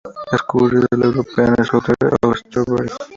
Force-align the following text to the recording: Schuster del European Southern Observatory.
Schuster 0.35 0.87
del 0.89 1.03
European 1.03 1.63
Southern 1.63 2.17
Observatory. 2.25 2.89